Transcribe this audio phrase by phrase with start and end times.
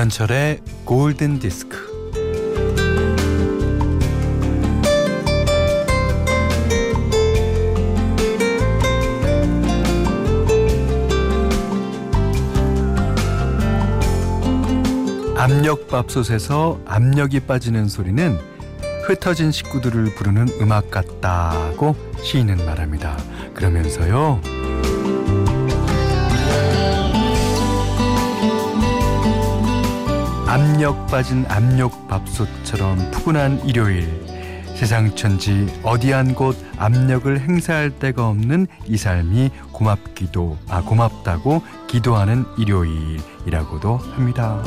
[0.00, 1.76] 김현철의 골든 디스크.
[15.36, 18.38] 압력밥솥에서 압력이 빠지는 소리는
[19.06, 23.18] 흩어진 식구들을 부르는 음악 같다고 시인은 말합니다.
[23.52, 24.59] 그러면서요.
[30.50, 34.08] 압력 빠진 압력 밥솥처럼 푸근한 일요일
[34.74, 42.46] 세상 천지 어디 한 곳 압력을 행사할 데가 없는 이 삶이 고맙기도 아 고맙다고 기도하는
[42.58, 44.60] 일요일이라고도 합니다.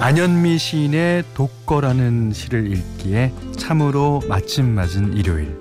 [0.00, 5.59] 안현미 시인의 독거라는 시를 읽기에 참으로 마침 맞은 일요일.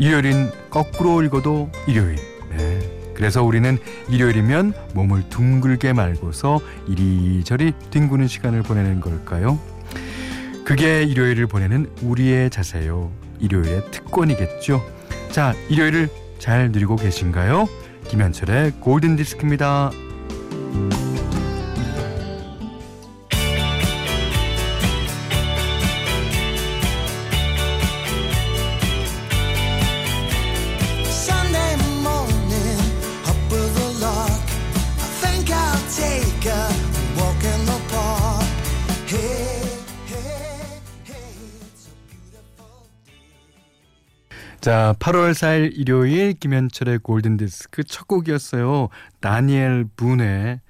[0.00, 2.16] 일요일인 거꾸로 읽어도 일요일.
[2.56, 2.78] 네.
[3.14, 3.76] 그래서 우리는
[4.08, 9.58] 일요일이면 몸을 둥글게 말고서 이리저리 뒹구는 시간을 보내는 걸까요?
[10.64, 13.12] 그게 일요일을 보내는 우리의 자세요.
[13.40, 14.82] 일요일의 특권이겠죠.
[15.30, 17.68] 자, 일요일을 잘 누리고 계신가요?
[18.08, 19.90] 김현철의 골든 디스크입니다.
[44.60, 48.90] 자, 8월 4일 일요일 김현철의 골든 디스크 첫 곡이었어요.
[49.20, 50.60] 다니엘 분의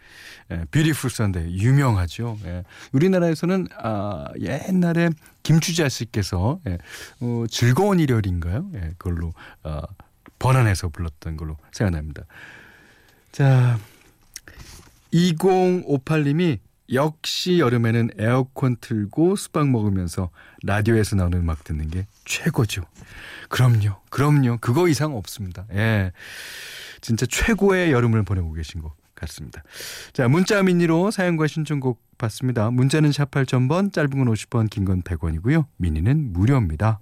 [0.70, 2.38] Beautiful Sunday 유명하죠.
[2.44, 2.62] 예.
[2.92, 5.10] 우리나라에서는 아, 옛날에
[5.42, 6.78] 김추자 씨께서 예,
[7.20, 8.70] 어, 즐거운 일요일인가요?
[8.74, 9.32] 예, 그걸로
[9.64, 9.80] 어,
[10.38, 12.26] 번안해서 불렀던 걸로 생각납니다.
[13.32, 13.76] 자,
[15.12, 16.60] 2058님이
[16.92, 20.30] 역시 여름에는 에어컨 틀고 수박 먹으면서
[20.64, 22.82] 라디오에서 나오는 음악 듣는 게 최고죠.
[23.48, 23.96] 그럼요.
[24.10, 24.58] 그럼요.
[24.60, 25.66] 그거 이상 없습니다.
[25.72, 26.12] 예.
[27.00, 29.62] 진짜 최고의 여름을 보내고 계신 것 같습니다.
[30.12, 32.70] 자, 문자 미니로 사연과 신청곡 받습니다.
[32.70, 35.66] 문자는 샵 8000번, 짧은 건 50원, 긴 건 100원이고요.
[35.76, 37.00] 미니는 무료입니다.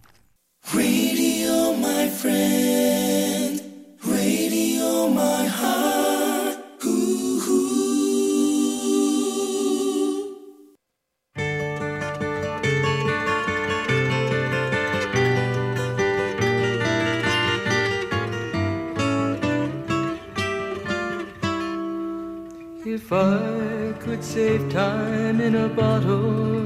[25.29, 26.65] Time in a bottle,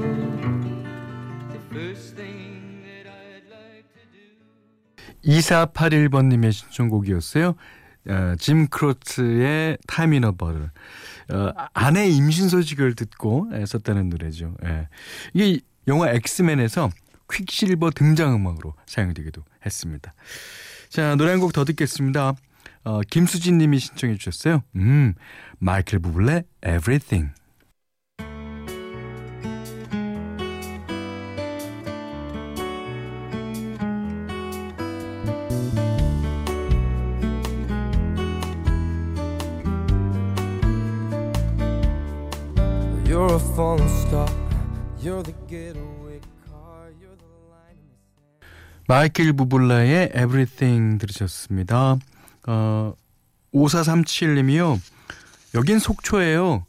[1.51, 5.39] the first thing that I'd like to do.
[5.41, 7.55] 2481번님의 신청곡이었어요.
[8.09, 10.71] 어, 짐 크로치의 Time in a Bottle을
[11.31, 14.55] 어, 아내 임신 소식을 듣고 예, 썼다는 노래죠.
[14.65, 14.87] 예.
[15.33, 16.89] 이게 영화 엑스맨에서
[17.31, 20.13] 퀵실버 등장음악으로 사용되기도 했습니다.
[20.89, 22.33] 자 노래 한 곡 더 듣겠습니다.
[22.85, 24.63] 어, 김수진 님이 신청해 주셨어요.
[24.75, 25.15] 음,
[25.59, 27.31] 마이클 부블레 Everything.
[48.87, 51.97] 마이클 부블라의 Everything 들으셨습니다.
[52.47, 52.93] 어,
[53.53, 54.79] 5437님이요.
[55.55, 56.65] 여긴 속초예요.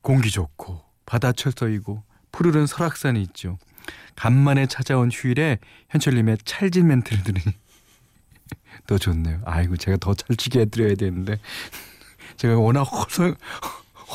[0.00, 2.02] 공기 좋고 바다 철서이고
[2.32, 3.58] 푸르른 설악산이 있죠.
[4.16, 5.58] 간만에 찾아온 휴일에
[5.90, 7.44] 현철님의 찰진 멘트를 들으니
[8.86, 9.40] 더 좋네요.
[9.44, 11.38] 아이고 제가 더 찰지게 해드려야 되는데
[12.36, 13.36] 제가 워낙 허술,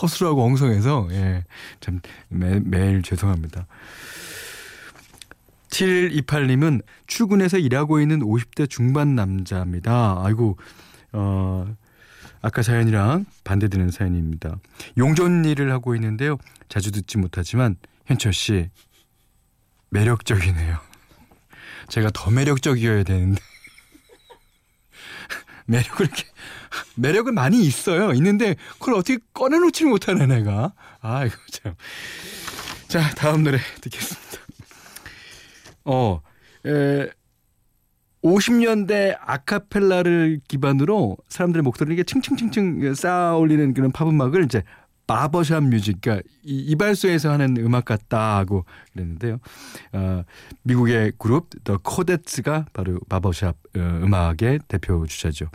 [0.01, 1.43] 허술하고 엉성해서 예,
[1.79, 3.67] 참 매, 매일 죄송합니다.
[5.73, 10.21] 7128님은 출근해서 일하고 있는 50대 중반 남자입니다.
[10.23, 10.57] 아이고,
[11.11, 11.75] 어,
[12.41, 14.59] 아까 사연이랑 반대되는 사연입니다.
[14.97, 16.37] 용전 일을 하고 있는데요.
[16.69, 17.75] 자주 듣지 못하지만,
[18.05, 18.69] 현철 씨,
[19.89, 20.77] 매력적이네요.
[21.89, 23.41] 제가 더 매력적이어야 되는데.
[25.65, 26.23] 매력을 이렇게,
[26.95, 28.13] 매력은 많이 있어요.
[28.13, 30.73] 있는데, 그걸 어떻게 꺼내놓지를 못하네, 내가.
[31.01, 31.75] 아이고, 참.
[32.87, 34.22] 자, 다음 노래 듣겠습니다.
[35.85, 36.21] 어,
[36.65, 37.07] 에,
[38.23, 44.63] 50년대 아카펠라를 기반으로 사람들의 목소리를 이렇게 층층층층 쌓아 올리는 그런 팝 음악을 이제
[45.05, 49.39] barbershop music, 그러니까 이, 이발소에서 하는 음악 같다 하고 그랬는데요.
[49.91, 50.23] 어,
[50.63, 55.47] 미국의 그룹 The Chordettes가 바로 barbershop 어, 음악의 대표 주자죠.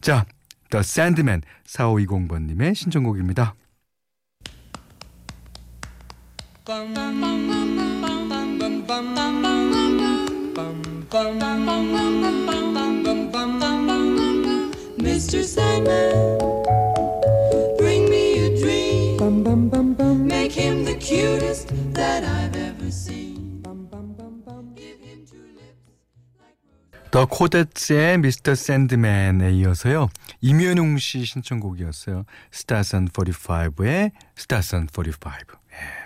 [0.00, 0.26] 자,
[0.68, 3.54] The Sandman 4520번님의 신청곡입니다.
[14.98, 15.42] Mr.
[15.42, 16.38] Sandman,
[17.78, 19.16] bring me a dream.
[20.26, 23.62] Make him the cutest that I've ever seen.
[27.10, 28.54] The Chordettes의 Mr.
[28.54, 30.08] Sandman에 이어서요.
[30.40, 32.24] 임현웅 씨 신청곡이었어요.
[32.50, 35.30] Stars on 45의 Stars on 45.
[35.72, 36.02] 예.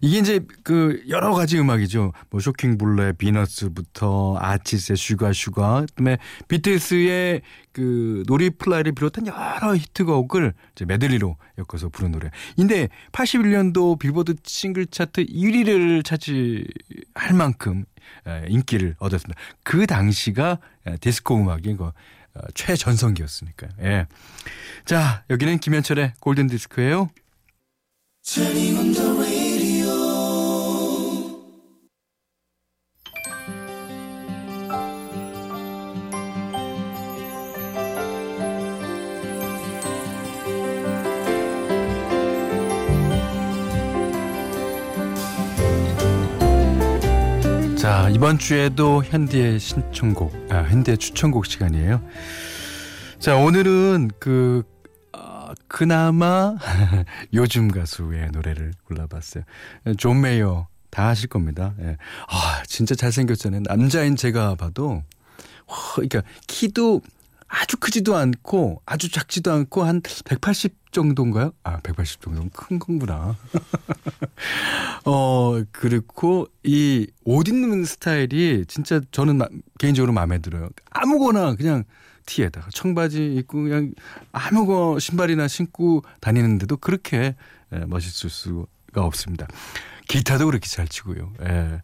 [0.00, 2.12] 이게 이제 그 여러 가지 음악이죠.
[2.30, 6.18] 뭐 Shocking Blue의 Venus부터 아치스의 슈가 슈가, 그다음에
[6.48, 7.42] 비틀스의
[7.72, 12.30] 그 No Reply를 비롯한 여러 히트곡을 이제 메들리로 엮어서 부른 노래.
[12.56, 17.84] 근데 81년도 빌보드 싱글 차트 1위를 차지할 만큼
[18.26, 19.40] 에, 인기를 얻었습니다.
[19.62, 21.90] 그 당시가 에, 디스코 음악의 그
[22.34, 23.70] 어, 최전성기였으니까요.
[23.82, 24.06] 예.
[24.84, 27.10] 자, 여기는 김현철의 골든 디스크예요.
[47.76, 52.00] 자, 이번 주에도 현디의 신청곡, 아, 현디의 추천곡 시간이에요.
[53.18, 54.73] 자, 오늘은 그, 아,
[55.68, 56.56] 그나마
[57.32, 59.44] 요즘 가수의 노래를 골라봤어요.
[59.98, 61.74] 존 메이어 다 아실 겁니다.
[61.80, 61.96] 예.
[62.28, 63.62] 아, 진짜 잘생겼잖아요.
[63.66, 65.02] 남자인 제가 봐도,
[65.66, 67.00] 와, 그러니까 키도
[67.48, 71.52] 아주 크지도 않고 아주 작지도 않고 한 180 정도인가요?
[71.64, 73.36] 아, 180 정도면 큰 거구나.
[75.04, 79.48] 어, 그렇고 이 옷 입는 스타일이 진짜 저는 마-
[79.78, 80.68] 개인적으로 마음에 들어요.
[80.90, 81.84] 아무거나 그냥
[82.26, 83.92] 티에다가 청바지 입고 그냥
[84.32, 87.34] 아무거 신발이나 신고 다니는데도 그렇게
[87.72, 89.46] 예, 멋있을 수가 없습니다.
[90.08, 91.32] 기타도 그렇게 잘 치고요.
[91.42, 91.82] 예.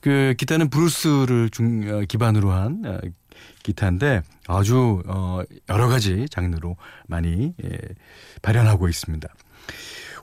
[0.00, 2.98] 그 기타는 브루스를 중 어, 기반으로 한 어,
[3.62, 6.76] 기타인데 아주 어 여러 가지 장르로
[7.06, 7.78] 많이 예,
[8.42, 9.28] 발현하고 있습니다.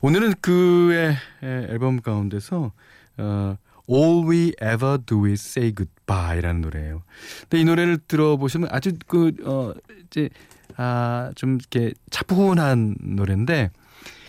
[0.01, 2.71] 오늘은 그의 에, 앨범 가운데서
[3.17, 3.57] 어
[3.89, 6.00] All We Ever Do Is Say Goodbye
[6.41, 7.03] 라는 노래예요.
[7.41, 9.73] 근데 이 노래를 들어보시면 아주 그 어
[10.07, 10.29] 이제
[10.77, 13.71] 아 좀 이렇게 차분한 노래인데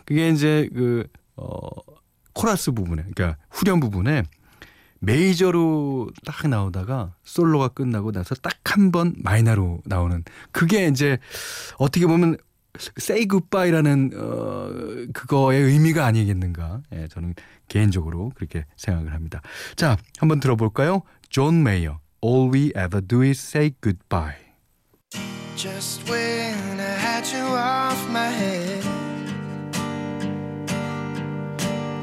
[0.05, 1.07] 그게 이제 그
[1.37, 1.59] 어
[2.35, 4.23] 코러스 부분에 그러니까 후렴 부분에
[5.01, 11.19] 메이저로 딱 나오다가 솔로가 끝나고 나서 딱 한 번 마이너로 나오는 그게 이제
[11.79, 12.39] 어떻게 보면
[12.99, 14.71] say goodbye라는 어
[15.13, 16.81] 그거의 의미가 아니겠는가?
[16.95, 17.35] 예, 저는
[17.69, 19.43] 개인적으로 그렇게 생각을 합니다.
[19.77, 21.03] 자, 한번 들어볼까요?
[21.32, 24.36] 존 메이어 All we ever do is say goodbye.
[25.56, 28.84] Just when I had you off my head,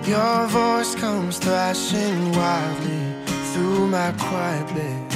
[0.06, 3.14] your voice comes thrashing wildly
[3.52, 5.14] through my quiet bed.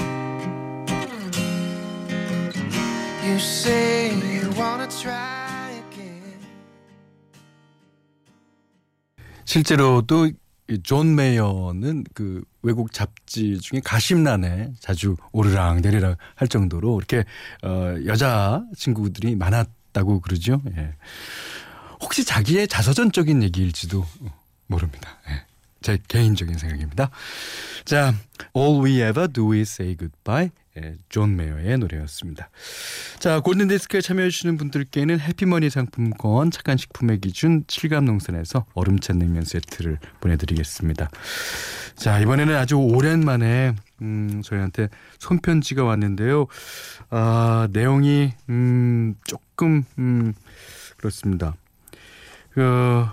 [3.24, 6.38] You say you wanna try again.
[9.44, 10.32] 실제로도 이
[10.83, 17.25] 존 메이어는 그 외국 잡지 중에 가십란에 자주 오르락 내리락 할 정도로 이렇게
[17.63, 20.61] 어 여자 친구들이 많았다고 그러죠.
[20.77, 20.95] 예.
[22.01, 24.05] 혹시 자기의 자서전적인 얘기일지도
[24.67, 25.17] 모릅니다.
[25.29, 25.45] 예.
[25.83, 27.11] 제 개인적인 생각입니다.
[27.85, 28.15] 자,
[28.57, 30.49] All We Ever Do Is Say Goodbye.
[30.75, 32.49] 예, 존 메이어의 노래였습니다.
[33.19, 41.11] 자, 골든디스크에 참여해주시는 분들께는 해피머니 상품권, 착한 식품의 기준, 칠갑농산에서 얼음찬 냉면 세트를 보내드리겠습니다.
[41.95, 46.47] 자, 이번에는 아주 오랜만에, 음, 저희한테 손편지가 왔는데요.
[47.11, 50.33] 아, 내용이, 음, 조금, 음,
[50.97, 51.55] 그렇습니다.
[52.49, 53.05] 그,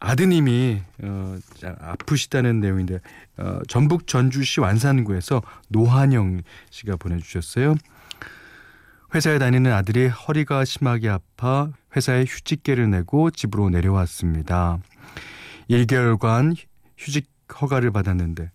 [0.00, 3.00] 아드님이 어, 자, 아프시다는 내용인데
[3.38, 7.74] 어, 전북 전주시 완산구에서 노한영 씨가 보내주셨어요.
[9.14, 14.78] 회사에 다니는 아들이 허리가 심하게 아파 회사에 휴직계를 내고 집으로 내려왔습니다.
[15.70, 16.56] 1개월간
[16.96, 17.26] 휴직
[17.60, 18.50] 허가를 받았는데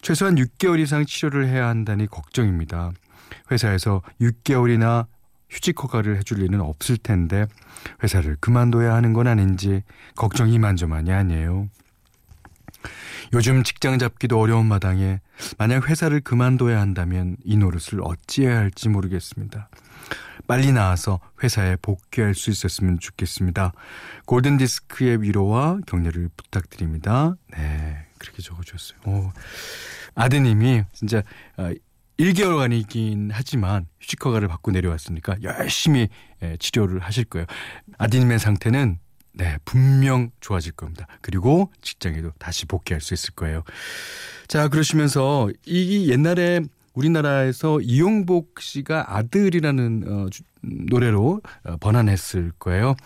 [0.00, 2.92] 최소한 6개월 이상 치료를 해야 한다니 걱정입니다.
[3.50, 5.06] 회사에서 6개월이나
[5.50, 7.46] 휴직 허가를 해줄 리는 없을 텐데
[8.02, 9.82] 회사를 그만둬야 하는 건 아닌지
[10.16, 11.68] 걱정이 이만저만이 아니에요.
[13.32, 15.20] 요즘 직장 잡기도 어려운 마당에
[15.58, 19.68] 만약 회사를 그만둬야 한다면 이 노릇을 어찌해야 할지 모르겠습니다.
[20.46, 23.72] 빨리 나와서 회사에 복귀할 수 있었으면 좋겠습니다.
[24.24, 27.36] 골든 디스크의 위로와 격려를 부탁드립니다.
[27.52, 28.98] 네, 그렇게 적어주셨어요.
[29.06, 29.32] 오,
[30.16, 31.22] 아드님이 진짜
[31.56, 31.70] 어,
[32.20, 36.08] 1개월간이긴 하지만 휴직 허가를 받고 내려왔으니까 열심히
[36.42, 37.46] 예, 치료를 하실 거예요.
[37.98, 38.98] 아드님의 상태는
[39.32, 41.06] 네, 분명 좋아질 겁니다.
[41.22, 43.62] 그리고 직장에도 다시 복귀할 수 있을 거예요.
[44.48, 46.60] 자, 그러시면서 이 옛날에
[46.94, 52.96] 우리나라에서 이용복 씨가 아들이라는 어, 주, 노래로 어, 번안했을 거예요.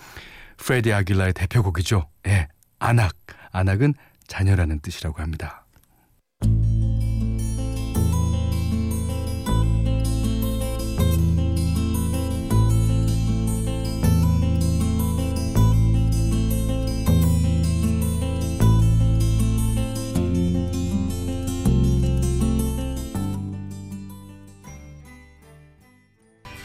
[0.56, 2.08] 프레디 아길라의 대표곡이죠.
[2.26, 3.14] 예, 네, 안악.
[3.52, 3.94] 안악은
[4.26, 5.63] 자녀라는 뜻이라고 합니다.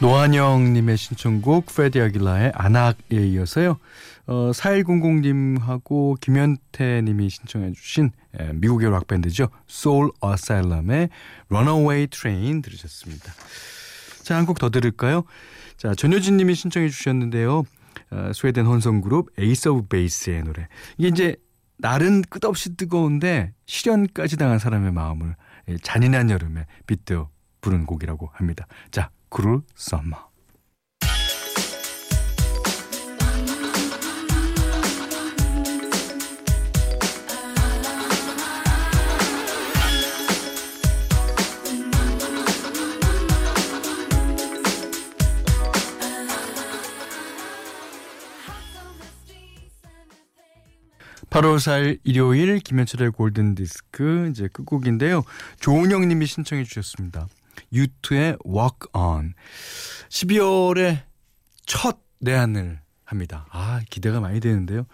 [0.01, 3.77] 노한영님의 신청곡 프레디 아길라의 Anak에 이어서요.
[4.27, 9.49] 어, 4100님하고 김현태님이 신청해 주신 에, 미국의 락밴드죠.
[9.67, 11.09] Soul Asylum의
[11.49, 13.33] Runaway Train 들으셨습니다.
[14.23, 15.23] 자, 한 곡 더 들을까요?
[15.77, 17.63] 자, 전효진님이 신청해 주셨는데요.
[18.11, 20.67] 어, 스웨덴 혼성그룹 Ace of Base의 노래.
[20.97, 21.35] 이게 이제
[21.77, 25.35] 날은 끝없이 뜨거운데 실연까지 당한 사람의 마음을
[25.81, 27.29] 잔인한 여름에 빗대어
[27.61, 28.67] 부른 곡이라고 합니다.
[28.91, 30.29] 자, 그룰 썸머.
[51.29, 55.23] 8월 4일 일요일 김현철의 골든 디스크 이제 끝곡인데요.
[55.59, 57.27] 조은영 님이 신청해 주셨습니다.
[57.73, 59.33] 유투의 Walk On.
[60.09, 61.03] 12월에
[61.65, 63.45] 첫 내한을 합니다.
[63.51, 64.85] 아, 기대가 많이 되는데요.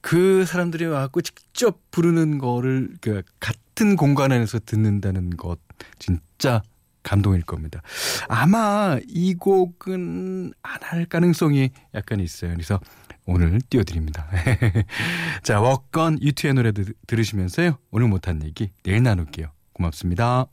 [0.00, 5.58] 그 사람들이 와갖고 직접 부르는 거를 그 같은 공간 안에서 듣는다는 것
[5.98, 6.62] 진짜
[7.02, 7.82] 감동일 겁니다.
[8.28, 12.52] 아마 이 곡은 안 할 가능성이 약간 있어요.
[12.52, 12.80] 그래서
[13.26, 14.26] 오늘 띄워드립니다.
[15.42, 16.72] 자, 워건 유튜의 노래
[17.06, 17.76] 들으시면서요.
[17.90, 19.48] 오늘 못한 얘기 내일 나눌게요.
[19.74, 20.46] 고맙습니다.